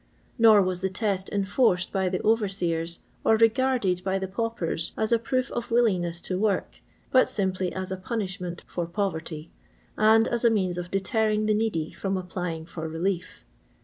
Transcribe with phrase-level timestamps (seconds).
[0.39, 5.19] Nor was the test enforced by the overseers or regarded by the paupers as a
[5.19, 6.79] proof of willingness to work,
[7.11, 9.51] but simply as a punishment for poverty,
[9.95, 13.45] and as ft means of deterring the needy from applying for relief.